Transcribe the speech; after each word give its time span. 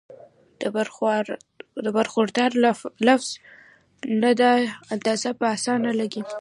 د 1.85 1.87
برخوردار 1.97 2.51
لفظ 3.07 3.29
نه 4.21 4.31
دا 4.41 4.51
اندازه 4.93 5.29
پۀ 5.39 5.45
اسانه 5.55 5.91
لګي 5.99 6.21